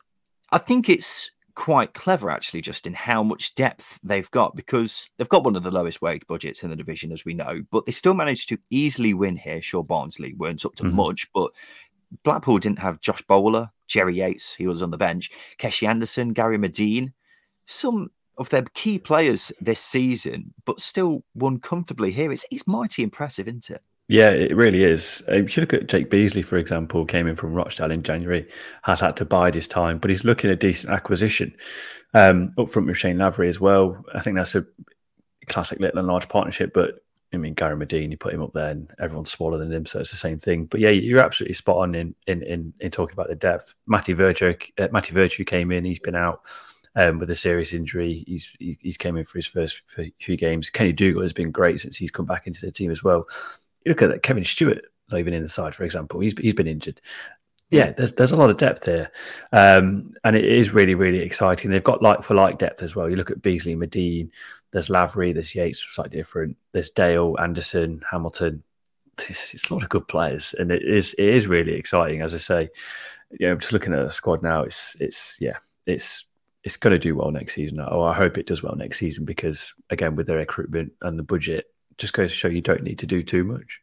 [0.50, 5.28] I think it's quite clever actually just in how much depth they've got because they've
[5.28, 7.90] got one of the lowest wage budgets in the division as we know but they
[7.90, 10.94] still managed to easily win here sure barnsley weren't up to mm-hmm.
[10.94, 11.50] much but
[12.22, 16.58] blackpool didn't have josh bowler jerry yates he was on the bench keshi anderson gary
[16.58, 17.12] madine
[17.66, 23.02] some of their key players this season but still won comfortably here it's, it's mighty
[23.02, 25.22] impressive isn't it yeah, it really is.
[25.28, 28.48] Uh, if you look at Jake Beesley, for example, came in from Rochdale in January,
[28.82, 31.54] has had to bide his time, but he's looking a decent acquisition.
[32.14, 34.02] Um, up front with Shane Lavery as well.
[34.14, 34.64] I think that's a
[35.46, 38.70] classic little and large partnership, but I mean, Gary Madine, you put him up there
[38.70, 40.64] and everyone's smaller than him, so it's the same thing.
[40.64, 43.74] But yeah, you're absolutely spot on in in in, in talking about the depth.
[43.86, 46.40] Matty Virtue, uh, Matty Virtue came in, he's been out
[46.98, 48.24] um, with a serious injury.
[48.26, 49.82] He's he, he's came in for his first
[50.18, 50.68] few games.
[50.68, 53.26] Kenny Dougall has been great since he's come back into the team as well
[53.88, 56.66] you look at that, Kevin Stewart leaving in the side, for example, he's he's been
[56.66, 57.00] injured.
[57.70, 59.10] Yeah, there's there's a lot of depth here,
[59.52, 61.70] um, and it is really really exciting.
[61.70, 63.08] They've got like for like depth as well.
[63.08, 64.30] You look at Beesley, Madine,
[64.72, 66.56] there's Lavery, there's Yates, slightly different.
[66.72, 68.62] There's Dale, Anderson, Hamilton.
[69.28, 72.22] It's a lot of good players, and it is it is really exciting.
[72.22, 72.68] As I say,
[73.32, 75.56] you know, just looking at the squad now, it's it's yeah,
[75.86, 76.24] it's
[76.68, 77.80] it's going to do well next season.
[77.80, 81.22] Oh, I hope it does well next season because again, with their recruitment and the
[81.22, 83.80] budget, just goes to show you don't need to do too much.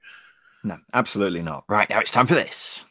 [0.63, 1.63] No, absolutely not.
[1.67, 2.85] Right, now it's time for this.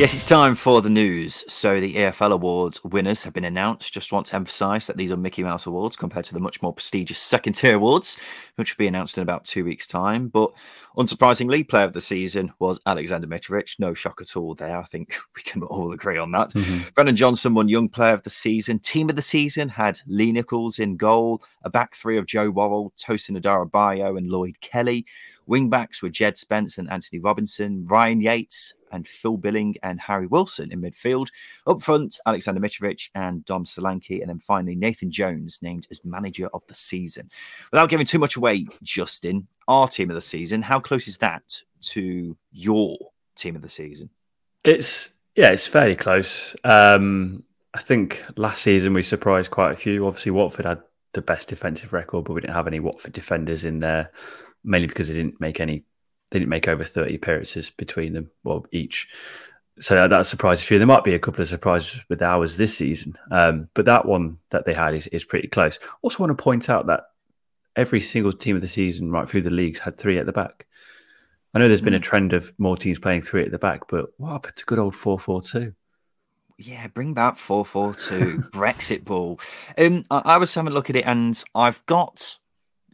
[0.00, 1.44] Yes, it's time for the news.
[1.52, 3.92] So, the EFL Awards winners have been announced.
[3.92, 6.72] Just want to emphasise that these are Mickey Mouse Awards compared to the much more
[6.72, 8.16] prestigious second tier awards,
[8.56, 10.28] which will be announced in about two weeks' time.
[10.28, 10.52] But
[10.96, 13.78] unsurprisingly, player of the season was Alexander Mitrovic.
[13.78, 14.78] No shock at all there.
[14.78, 16.48] I think we can all agree on that.
[16.54, 16.88] Mm-hmm.
[16.94, 18.78] Brennan Johnson won Young Player of the Season.
[18.78, 22.94] Team of the Season had Lee Nicholls in goal, a back three of Joe Worrall,
[22.96, 25.04] Tosin Adarabioyo, and Lloyd Kelly.
[25.46, 30.72] Wingbacks were Jed Spence and Anthony Robinson, Ryan Yates, and Phil Billing and Harry Wilson
[30.72, 31.28] in midfield.
[31.66, 34.20] Up front, Alexander Mitrovic and Dom Solanke.
[34.20, 37.28] And then finally, Nathan Jones named as manager of the season.
[37.70, 41.62] Without giving too much away, Justin, our team of the season, how close is that
[41.80, 42.96] to your
[43.36, 44.10] team of the season?
[44.64, 46.54] It's, yeah, it's fairly close.
[46.64, 50.06] Um, I think last season we surprised quite a few.
[50.06, 53.78] Obviously, Watford had the best defensive record, but we didn't have any Watford defenders in
[53.78, 54.10] there,
[54.64, 55.84] mainly because they didn't make any
[56.30, 59.08] they didn't make over 30 appearances between them, well, each.
[59.80, 60.78] So that, surprised a few.
[60.78, 64.38] There might be a couple of surprises with ours this season, um, but that one
[64.50, 65.78] that they had is, is pretty close.
[66.02, 67.04] Also, want to point out that
[67.76, 70.66] every single team of the season, right through the leagues, had three at the back.
[71.54, 72.02] I know there's been a hmm.
[72.02, 74.94] trend of more teams playing three at the back, but what happened to good old
[74.94, 75.74] four four two?
[76.58, 79.40] Yeah, bring back four four two Brexit ball.
[79.78, 82.38] Um, I, I was having a look at it, and I've got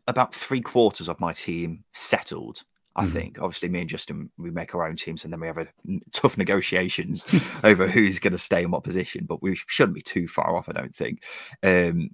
[0.06, 2.62] about three quarters of my team settled.
[2.96, 3.12] I mm-hmm.
[3.12, 3.38] think.
[3.40, 5.68] Obviously, me and Justin, we make our own teams and then we have a
[6.12, 7.26] tough negotiations
[7.64, 9.26] over who's going to stay in what position.
[9.26, 11.22] But we shouldn't be too far off, I don't think.
[11.62, 12.10] Um,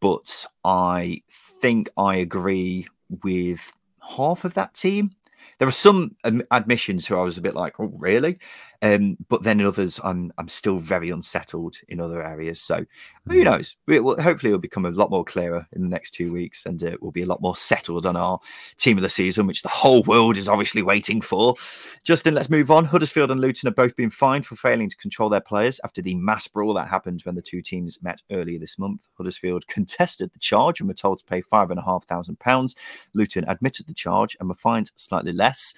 [0.00, 1.22] but I
[1.60, 2.86] think I agree
[3.22, 3.72] with
[4.16, 5.10] half of that team.
[5.58, 6.16] There are some
[6.50, 8.38] admissions who I was a bit like, oh, really?
[8.80, 12.62] Um, but then in others, I'm I'm still very unsettled in other areas.
[12.62, 12.86] So
[13.30, 13.44] who mm-hmm.
[13.44, 13.76] knows?
[13.86, 17.02] Will, hopefully, it'll become a lot more clearer in the next two weeks, and it
[17.02, 18.40] will be a lot more settled on our
[18.76, 21.54] team of the season, which the whole world is obviously waiting for.
[22.02, 22.84] Justin, let's move on.
[22.84, 26.14] Huddersfield and Luton have both been fined for failing to control their players after the
[26.14, 29.06] mass brawl that happened when the two teams met earlier this month.
[29.16, 32.74] Huddersfield contested the charge and were told to pay five and a half thousand pounds.
[33.14, 35.74] Luton admitted the charge and were fined slightly less.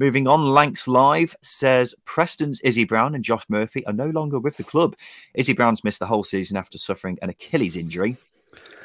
[0.00, 4.56] Moving on, Lancs Live says Preston's Izzy Brown and Josh Murphy are no longer with
[4.56, 4.96] the club.
[5.34, 8.16] Izzy Brown's missed the whole season after suffering an Achilles injury.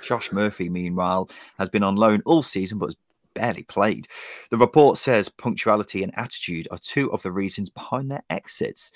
[0.03, 2.95] Josh Murphy, meanwhile, has been on loan all season but has
[3.33, 4.07] barely played.
[4.51, 8.91] The report says punctuality and attitude are two of the reasons behind their exits.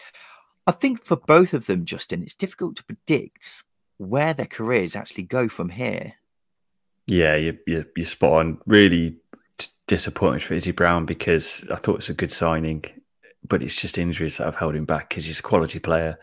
[0.67, 3.63] I think for both of them, Justin, it's difficult to predict
[3.97, 6.13] where their careers actually go from here.
[7.07, 8.61] Yeah, you, you, you're spot on.
[8.67, 9.17] Really
[9.87, 12.85] disappointed for Izzy Brown because I thought it was a good signing,
[13.47, 16.19] but it's just injuries that have held him back because he's a quality player,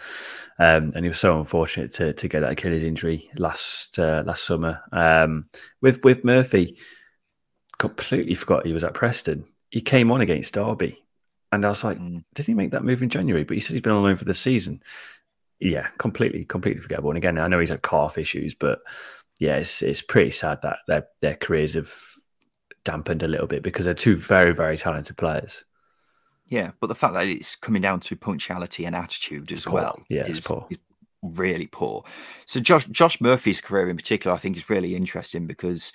[0.59, 4.45] um, and he was so unfortunate to to get that Achilles injury last uh, last
[4.45, 4.83] summer.
[4.93, 5.47] Um,
[5.81, 6.79] with with Murphy,
[7.79, 9.47] completely forgot he was at Preston.
[9.71, 11.03] He came on against Derby,
[11.53, 12.25] and I was like, mm.
[12.35, 13.45] did he make that move in January?
[13.45, 14.83] But he said he's been on loan for the season.
[15.59, 17.11] Yeah, completely, completely forgettable.
[17.11, 18.81] And again, I know he's had calf issues, but
[19.39, 21.93] yeah, it's it's pretty sad that their their careers have
[22.85, 25.65] dampened a little bit because they're two very, very talented players.
[26.49, 29.75] Yeah, but the fact that it's coming down to punctuality and attitude it's as poor.
[29.75, 30.67] well yeah, is, poor.
[30.71, 30.79] is
[31.23, 32.05] really poor.
[32.47, 35.93] So Josh Josh Murphy's career in particular, I think, is really interesting because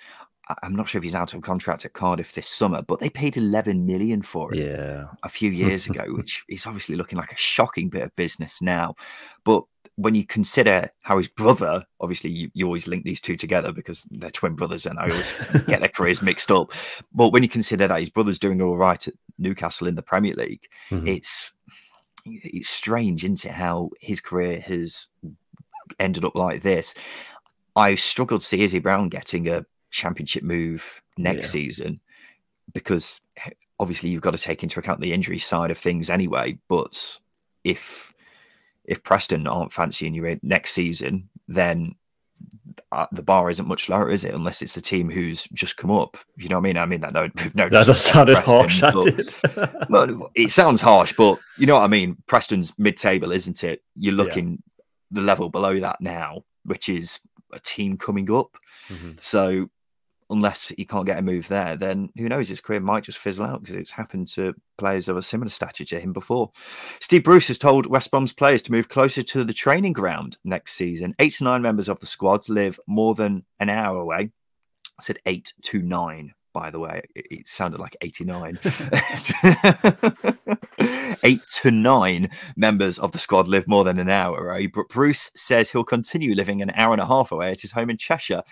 [0.62, 3.36] I'm not sure if he's out of contract at Cardiff this summer, but they paid
[3.36, 5.06] 11 million for it yeah.
[5.22, 8.94] a few years ago, which is obviously looking like a shocking bit of business now.
[9.44, 9.64] But
[9.96, 14.02] when you consider how his brother, obviously you, you always link these two together because
[14.10, 16.72] they're twin brothers and I always get their careers mixed up.
[17.12, 20.34] But when you consider that his brother's doing all right at Newcastle in the Premier
[20.34, 21.06] League, mm-hmm.
[21.06, 21.52] it's
[22.24, 25.08] it's strange, isn't it, how his career has
[25.98, 26.94] ended up like this.
[27.74, 31.50] I struggled to see Izzy Brown getting a championship move next yeah.
[31.50, 32.00] season
[32.72, 33.20] because
[33.78, 36.58] obviously you've got to take into account the injury side of things anyway.
[36.68, 37.18] But
[37.64, 38.11] if
[38.92, 41.94] if Preston aren't fancying you next season, then
[42.92, 44.34] uh, the bar isn't much lower, is it?
[44.34, 46.18] Unless it's the team who's just come up.
[46.36, 46.76] You know what I mean?
[46.76, 47.68] I mean that no, no.
[47.70, 49.34] That sounded Preston, harsh.
[49.54, 52.18] But, well, it sounds harsh, but you know what I mean.
[52.26, 53.82] Preston's mid-table, isn't it?
[53.96, 54.82] You're looking yeah.
[55.10, 57.18] the level below that now, which is
[57.50, 58.58] a team coming up.
[58.90, 59.12] Mm-hmm.
[59.20, 59.70] So
[60.32, 62.48] unless he can't get a move there, then who knows?
[62.48, 65.84] His career might just fizzle out because it's happened to players of a similar stature
[65.84, 66.50] to him before.
[67.00, 70.72] Steve Bruce has told West Brom's players to move closer to the training ground next
[70.72, 71.14] season.
[71.18, 74.32] Eight to nine members of the squad live more than an hour away.
[74.98, 77.02] I said eight to nine, by the way.
[77.14, 78.58] It, sounded like 89.
[81.24, 85.30] Eight to nine members of the squad live more than an hour away, but Bruce
[85.36, 88.42] says he'll continue living an hour and a half away at his home in Cheshire,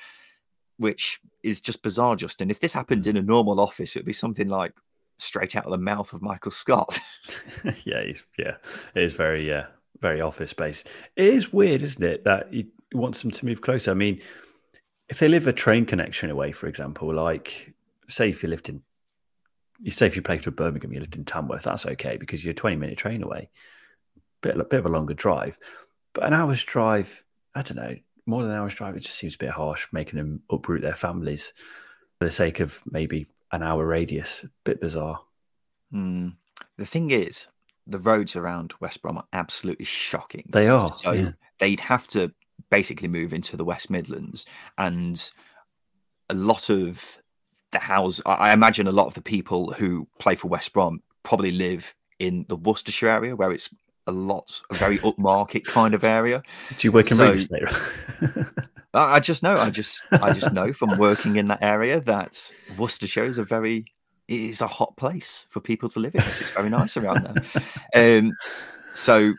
[0.76, 2.50] which is just bizarre, Justin.
[2.50, 3.10] If this happened hmm.
[3.10, 4.74] in a normal office, it would be something like
[5.18, 6.98] straight out of the mouth of Michael Scott.
[7.84, 8.56] yeah, yeah,
[8.94, 9.66] it is very, yeah,
[10.00, 10.88] very office based.
[11.16, 13.90] It is weird, isn't it, that he wants them to move closer?
[13.90, 14.20] I mean,
[15.08, 17.74] if they live a train connection away, for example, like
[18.08, 18.82] say if you lived in,
[19.80, 22.52] you say if you played for Birmingham, you lived in Tamworth, that's okay because you're
[22.52, 23.50] a 20 minute train away,
[24.42, 25.56] bit a bit of a longer drive,
[26.12, 27.24] but an hour's drive,
[27.54, 27.96] I don't know,
[28.26, 30.94] more than an hour's drive, it just seems a bit harsh making them uproot their
[30.94, 31.52] families
[32.18, 34.44] for the sake of maybe an hour radius.
[34.44, 35.20] A bit bizarre.
[35.92, 36.34] Mm.
[36.76, 37.48] The thing is,
[37.86, 40.48] the roads around West Brom are absolutely shocking.
[40.52, 40.96] They are.
[40.96, 41.30] So yeah.
[41.58, 42.32] they'd have to
[42.70, 44.46] basically move into the West Midlands,
[44.78, 45.30] and
[46.28, 47.18] a lot of
[47.72, 48.20] the house.
[48.24, 52.46] I imagine a lot of the people who play for West Brom probably live in
[52.48, 53.74] the Worcestershire area, where it's
[54.10, 56.42] a lot, a very upmarket kind of area.
[56.76, 57.62] Do you work in so, real estate?
[58.94, 63.24] I just know, I just, I just know from working in that area that Worcestershire
[63.24, 63.86] is a very,
[64.28, 66.20] it is a hot place for people to live in.
[66.20, 67.62] It's very nice around there.
[68.18, 68.32] Um,
[68.94, 69.34] so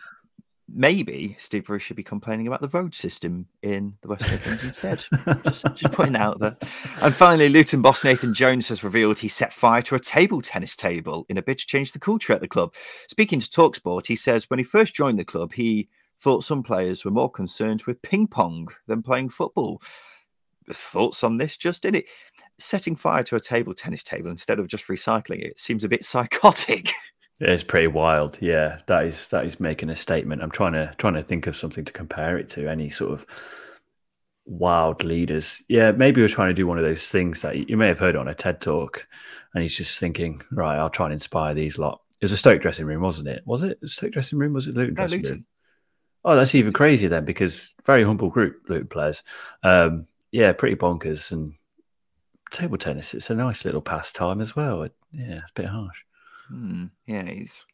[0.73, 5.03] maybe Steve Bruce should be complaining about the road system in the West Midlands instead.
[5.43, 6.57] just, just putting that out there.
[7.01, 10.75] And finally, Luton boss Nathan Jones has revealed he set fire to a table tennis
[10.75, 12.73] table in a bid to change the culture at the club.
[13.07, 17.03] Speaking to Talksport, he says when he first joined the club, he thought some players
[17.03, 19.81] were more concerned with ping pong than playing football.
[20.71, 22.05] Thoughts on this, just in it?
[22.57, 26.05] Setting fire to a table tennis table instead of just recycling it seems a bit
[26.05, 26.91] psychotic.
[27.43, 28.37] It's pretty wild.
[28.39, 30.43] Yeah, that is that is making a statement.
[30.43, 32.69] I'm trying to trying to think of something to compare it to.
[32.69, 33.25] Any sort of
[34.45, 35.63] wild leaders.
[35.67, 38.15] Yeah, maybe we're trying to do one of those things that you may have heard
[38.15, 39.07] on a TED talk,
[39.53, 42.01] and he's just thinking, right, I'll try and inspire these lot.
[42.19, 43.41] It was a Stoke dressing room, wasn't it?
[43.45, 44.53] Was it a Stoke dressing room?
[44.53, 45.33] Was it Luton No, dressing Luton.
[45.37, 45.45] room?
[46.23, 49.23] Oh, that's even crazier then, because very humble group Luton players.
[49.63, 51.31] Um, yeah, pretty bonkers.
[51.31, 51.55] And
[52.51, 54.83] table tennis, it's a nice little pastime as well.
[54.83, 56.03] It- yeah, it's a bit harsh.
[56.51, 57.65] Hmm, yeah, it's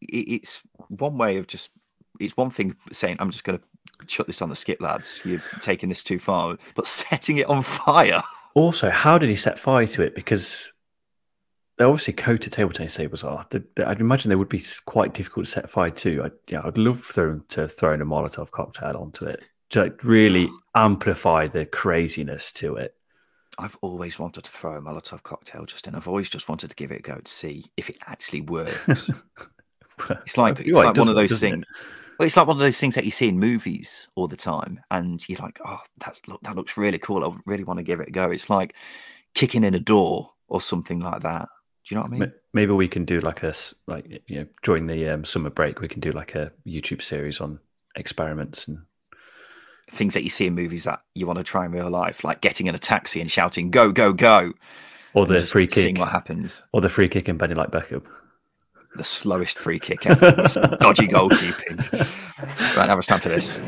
[0.00, 1.70] it, it's one way of just
[2.20, 3.64] it's one thing saying I'm just going to
[4.06, 5.22] shut this on the skip, lads.
[5.24, 8.22] You're taking this too far, but setting it on fire.
[8.54, 10.14] Also, how did he set fire to it?
[10.14, 10.72] Because
[11.78, 13.46] they're obviously coated table tennis tables are.
[13.50, 16.24] They- they- I'd imagine they would be quite difficult to set fire to.
[16.24, 19.94] I, yeah, I'd love for them to throw in a Molotov cocktail onto it to
[20.02, 22.94] really amplify the craziness to it.
[23.58, 25.94] I've always wanted to throw a Molotov cocktail just in.
[25.94, 29.10] I've always just wanted to give it a go to see if it actually works.
[30.26, 31.64] It's like it's like one of those things.
[32.18, 34.80] Well, it's like one of those things that you see in movies all the time,
[34.90, 37.24] and you're like, "Oh, that's look, that looks really cool.
[37.24, 38.74] I really want to give it a go." It's like
[39.34, 41.48] kicking in a door or something like that.
[41.84, 42.32] Do you know what I mean?
[42.52, 43.54] Maybe we can do like a
[43.86, 47.40] like you know during the um, summer break we can do like a YouTube series
[47.40, 47.58] on
[47.96, 48.82] experiments and
[49.90, 52.40] Things that you see in movies that you want to try in real life, like
[52.40, 54.52] getting in a taxi and shouting "Go, go, go!"
[55.14, 56.62] or the free seeing kick what happens.
[56.72, 58.02] or the free kick in bending like Beckham.
[58.96, 60.30] The slowest free kick ever.
[60.80, 62.76] Dodgy goalkeeping.
[62.76, 63.58] right now, it's time for this.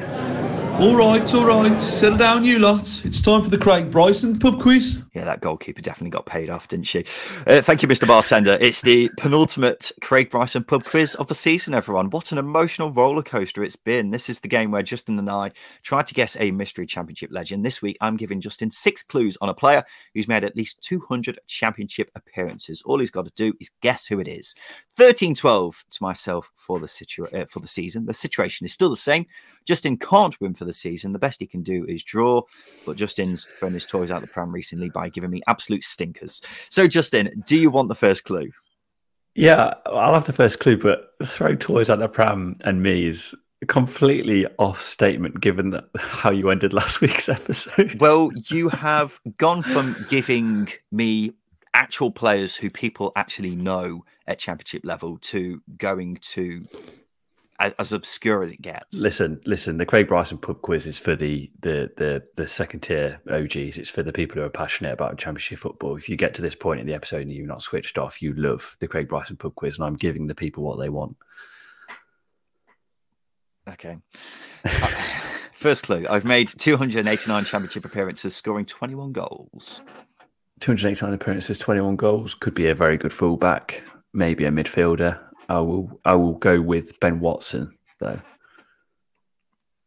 [0.80, 1.80] All right, all right.
[1.80, 3.04] Settle down, you lot.
[3.04, 4.98] It's time for the Craig Bryson pub quiz.
[5.14, 7.04] Yeah, that goalkeeper definitely got paid off, didn't she?
[7.46, 8.08] Uh, thank you, Mr.
[8.08, 8.58] Bartender.
[8.60, 12.10] It's the penultimate Craig Bryson pub quiz of the season, everyone.
[12.10, 14.10] What an emotional roller coaster it's been.
[14.10, 15.52] This is the game where Justin and I
[15.84, 17.64] tried to guess a mystery championship legend.
[17.64, 21.38] This week, I'm giving Justin six clues on a player who's made at least 200
[21.46, 22.82] championship appearances.
[22.84, 24.56] All he's got to do is guess who it is.
[24.96, 28.06] 13 12 to myself for the, situa- uh, for the season.
[28.06, 29.26] The situation is still the same.
[29.64, 31.12] Justin can't win for the season.
[31.12, 32.42] The best he can do is draw,
[32.85, 36.42] but Justin's thrown his toys out the pram recently by giving me absolute stinkers.
[36.70, 38.50] So, Justin, do you want the first clue?
[39.35, 43.35] Yeah, I'll have the first clue, but throw toys out the pram and me is
[43.66, 47.98] completely off statement given that how you ended last week's episode.
[48.00, 51.33] Well, you have gone from giving me
[51.72, 56.66] actual players who people actually know at championship level to going to
[57.58, 58.92] as, obscure as it gets.
[58.92, 59.78] Listen, listen.
[59.78, 63.78] The Craig Bryson pub quiz is for the the the the second tier OGs.
[63.78, 65.96] It's for the people who are passionate about championship football.
[65.96, 68.32] If you get to this point in the episode and you're not switched off, you
[68.34, 71.16] love the Craig Bryson pub quiz, and I'm giving the people what they want.
[73.68, 73.96] Okay.
[74.64, 74.90] Uh,
[75.54, 79.80] First clue I've made 289 championship appearances, scoring 21 goals.
[80.60, 82.34] 289 appearances, 21 goals.
[82.34, 85.18] Could be a very good fullback, maybe a midfielder.
[85.48, 88.20] I will I will go with Ben Watson though.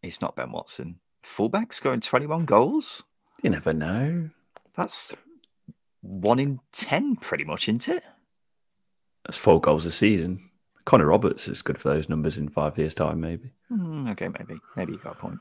[0.03, 0.99] It's not Ben Watson.
[1.23, 3.03] Fullback scoring 21 goals?
[3.43, 4.29] You never know.
[4.75, 5.13] That's
[6.01, 8.03] one in 10, pretty much, isn't it?
[9.25, 10.49] That's four goals a season.
[10.85, 13.51] Connor Roberts is good for those numbers in five years' time, maybe.
[13.67, 14.57] Hmm, okay, maybe.
[14.77, 15.39] Maybe you got a point.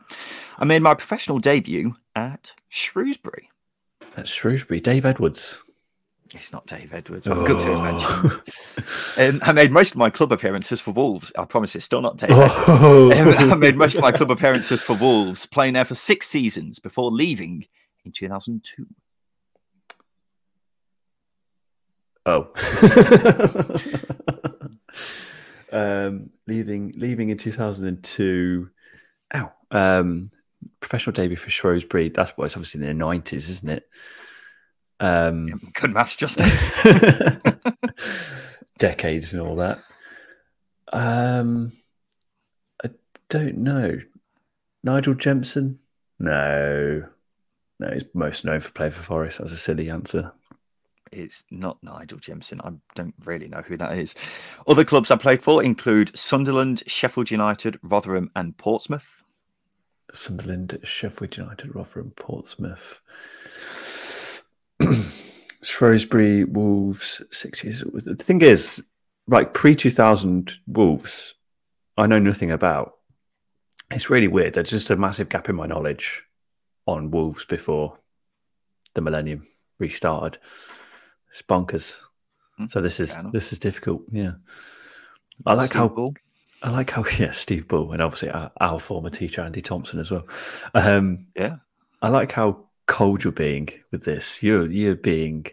[0.58, 3.50] I made my professional debut at Shrewsbury.
[4.16, 4.80] That's Shrewsbury.
[4.80, 5.62] Dave Edwards.
[6.34, 7.26] It's not Dave Edwards.
[7.26, 8.42] but Good to Oh.
[9.18, 11.32] Um, I made most of my club appearances for Wolves.
[11.38, 12.30] I promise it's still not Dave.
[12.32, 13.12] Oh.
[13.16, 16.78] Um, I made most of my club appearances for Wolves, playing there for six seasons
[16.78, 17.66] before leaving
[18.04, 18.86] in 2002.
[22.26, 22.48] Oh.
[25.72, 28.68] um, leaving leaving in 2002.
[29.34, 29.52] Ow.
[29.70, 30.30] Um,
[30.80, 32.08] professional debut for Shrewsbury.
[32.08, 33.88] That's what it's obviously in the 90s, isn't it?
[35.00, 36.50] Um, Good maths, Justin.
[38.78, 39.82] decades and all that.
[40.92, 41.72] Um,
[42.84, 42.90] I
[43.28, 43.98] don't know.
[44.82, 45.78] Nigel Jemson?
[46.18, 47.04] No.
[47.78, 49.38] No, he's most known for playing for Forest.
[49.38, 50.32] That's a silly answer.
[51.12, 52.60] It's not Nigel Jemson.
[52.62, 54.14] I don't really know who that is.
[54.66, 59.22] Other clubs I played for include Sunderland, Sheffield United, Rotherham, and Portsmouth.
[60.12, 63.00] Sunderland, Sheffield United, Rotherham, Portsmouth.
[65.62, 67.82] Shrewsbury, Wolves, six years.
[67.82, 68.82] The thing is,
[69.26, 71.34] like pre 2000 Wolves,
[71.96, 72.94] I know nothing about.
[73.90, 74.54] It's really weird.
[74.54, 76.22] There's just a massive gap in my knowledge
[76.86, 77.98] on Wolves before
[78.94, 79.46] the Millennium
[79.78, 80.38] restarted.
[81.30, 81.98] It's bonkers.
[82.60, 84.02] Mm, So this is this is difficult.
[84.10, 84.32] Yeah,
[85.44, 86.14] I like Steve how Bull.
[86.62, 90.10] I like how yeah Steve Bull and obviously our, our former teacher Andy Thompson as
[90.10, 90.26] well.
[90.74, 91.56] Um, Yeah.
[92.02, 94.42] I like how cold you're being with this.
[94.42, 95.46] You're you're being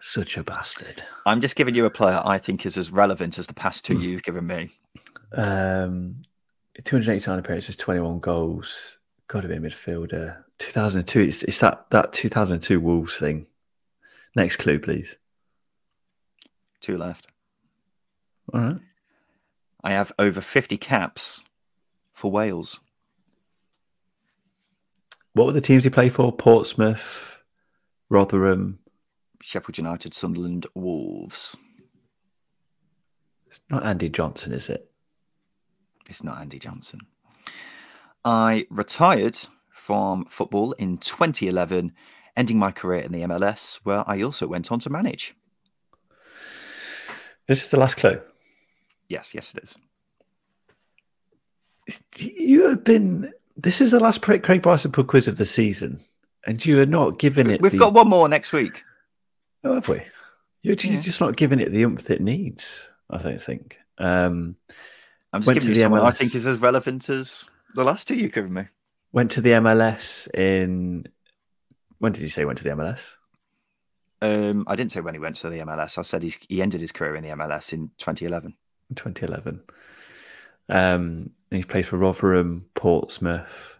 [0.00, 1.02] such a bastard.
[1.26, 3.98] I'm just giving you a player I think is as relevant as the past two
[4.00, 4.70] you've given me.
[5.34, 6.22] Um,
[6.84, 8.98] 289 appearances, 21 goals.
[9.28, 10.42] Got to be a midfielder.
[10.58, 11.20] 2002.
[11.20, 13.46] It's, it's that that 2002 Wolves thing.
[14.34, 15.16] Next clue, please.
[16.80, 17.28] Two left.
[18.52, 18.78] All right.
[19.84, 21.44] I have over 50 caps
[22.12, 22.80] for Wales.
[25.34, 26.30] What were the teams he played for?
[26.32, 27.38] Portsmouth,
[28.10, 28.78] Rotherham.
[29.40, 31.56] Sheffield United, Sunderland, Wolves.
[33.48, 34.90] It's not Andy Johnson, is it?
[36.08, 37.00] It's not Andy Johnson.
[38.24, 39.36] I retired
[39.70, 41.92] from football in 2011,
[42.36, 45.34] ending my career in the MLS, where I also went on to manage.
[47.48, 48.20] This is the last clue.
[49.08, 49.76] Yes, yes, it is.
[52.16, 53.32] You have been.
[53.56, 56.00] This is the last Craig Craig Bryson quiz of the season,
[56.46, 57.60] and you are not giving it.
[57.60, 58.82] We've the, got one more next week.
[59.64, 60.02] Oh, have we?
[60.62, 61.00] You're, Yeah.
[61.00, 62.88] just not giving it the oomph it needs.
[63.10, 63.76] I don't think.
[63.98, 64.56] Um,
[65.32, 68.08] I'm just giving to you the someone I think is as relevant as the last
[68.08, 68.68] two you've given me.
[69.12, 71.06] went to the MLS in.
[71.98, 73.16] When did you say went to the MLS?
[74.22, 75.98] Um, I didn't say when he went to the MLS.
[75.98, 78.54] I said he's, he ended his career in the MLS in 2011.
[78.94, 79.62] 2011.
[80.68, 83.76] Um, and he's played for Rotherham, Portsmouth.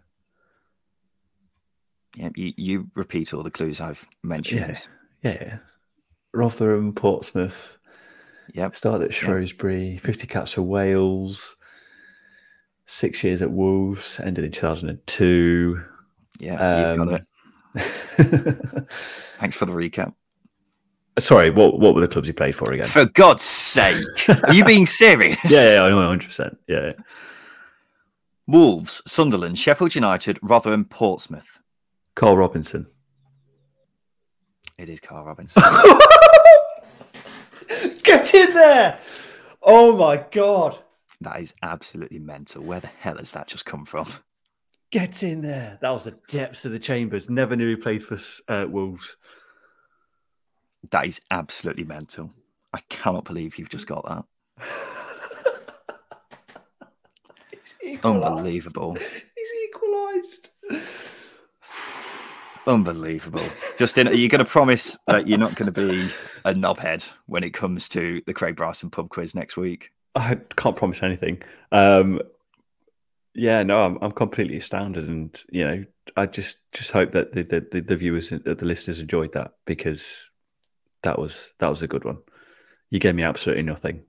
[2.15, 4.87] Yeah, you, you repeat all the clues I've mentioned.
[5.23, 5.59] Yeah, yeah.
[6.35, 7.79] Rotherham, Portsmouth.
[8.53, 8.77] Yep.
[8.77, 9.97] Started at Shrewsbury.
[9.97, 11.57] 50 caps for Wales.
[12.85, 14.21] Six years at Wolves.
[14.23, 15.83] Ended in 2002.
[16.41, 17.27] Yeah, you've Um, got it.
[19.41, 20.13] Thanks for the recap.
[21.19, 22.85] Sorry, what what were the clubs he played for again?
[22.87, 25.39] For God's sake, are you being serious?
[25.51, 26.59] yeah, yeah, one hundred percent.
[26.69, 26.93] Yeah, yeah.
[28.53, 31.61] Wolves, Sunderland, Sheffield United, Rotherham, Portsmouth.
[32.15, 32.87] Carl Robinson.
[34.77, 35.63] It is Carl Robinson.
[38.03, 38.99] Get in there!
[39.63, 40.77] Oh my god!
[41.23, 42.63] that is absolutely mental.
[42.63, 44.13] Where the hell has that just come from?
[44.91, 45.79] Get in there!
[45.81, 47.31] That was the depths of the chambers.
[47.31, 49.17] Never knew he played for uh, Wolves.
[50.91, 52.33] That is absolutely mental.
[52.75, 54.27] I cannot believe you've just got that.
[58.05, 58.95] Unbelievable.
[58.95, 60.51] He's equalised.
[62.67, 63.45] Unbelievable.
[63.79, 66.09] Justin, are you going to promise that you're not going to be
[66.45, 69.91] a knobhead when it comes to the Craig Bryson pub quiz next week?
[70.15, 71.43] I can't promise anything.
[71.73, 72.21] Um,
[73.35, 75.85] yeah, no, I'm, I'm completely astounded, and you know,
[76.17, 80.29] I just just hope that the the, the, viewers, the listeners enjoyed that because
[81.03, 82.19] that was that was a good one.
[82.91, 84.03] You gave me absolutely nothing.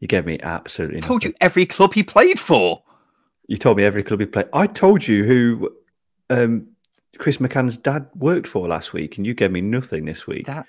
[0.00, 1.08] You gave me absolutely I nothing.
[1.08, 2.82] told you every club he played for.
[3.48, 4.48] You told me every club he played.
[4.52, 5.72] I told you who
[6.30, 6.68] um,
[7.18, 10.46] Chris McCann's dad worked for last week, and you gave me nothing this week.
[10.46, 10.66] That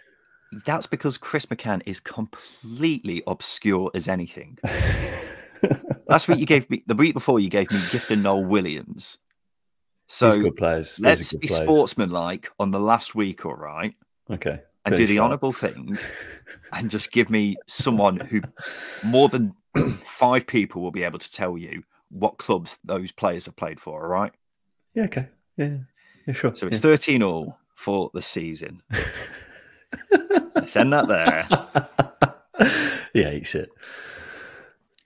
[0.66, 4.60] that's because Chris McCann is completely obscure as anything.
[6.08, 9.18] Last week you gave me the week before you gave me Gifton Noel Williams.
[10.08, 10.96] So good players.
[10.98, 11.64] These let's good be players.
[11.64, 13.96] sportsmanlike on the last week, all right?
[14.30, 14.62] Okay.
[14.86, 15.98] And do the honourable thing
[16.74, 18.42] and just give me someone who
[19.04, 19.56] more than
[20.04, 24.03] five people will be able to tell you what clubs those players have played for,
[24.03, 24.34] all right?
[24.93, 25.05] Yeah.
[25.05, 25.28] Okay.
[25.57, 25.78] Yeah.
[26.28, 26.34] Yeah.
[26.34, 26.55] Sure.
[26.55, 26.82] So it's yeah.
[26.82, 28.82] 13 all for the season.
[30.66, 31.47] Send that there.
[33.14, 33.32] yeah.
[33.32, 33.70] Eats it.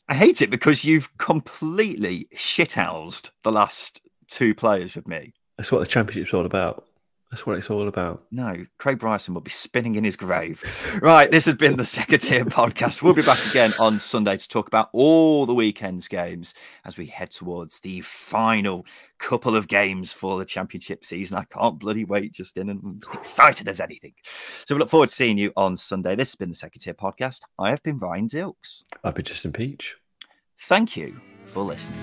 [0.10, 5.34] I hate it because you've completely shithoused the last two players with me.
[5.58, 6.86] That's what the championship's all about.
[7.30, 8.24] That's what it's all about.
[8.32, 10.64] No, Craig Bryson will be spinning in his grave.
[11.02, 13.02] Right, this has been the second tier podcast.
[13.02, 16.54] We'll be back again on Sunday to talk about all the weekend's games
[16.86, 18.86] as we head towards the final
[19.20, 21.38] couple of games for the championship season.
[21.38, 24.14] I can't bloody wait, Justin, and I'm excited as anything.
[24.66, 26.16] So we look forward to seeing you on Sunday.
[26.16, 27.42] This has been the second tier podcast.
[27.60, 28.84] I have been Ryan Dilks.
[29.04, 29.98] I've been Justin Peach.
[30.58, 31.98] Thank you for listening.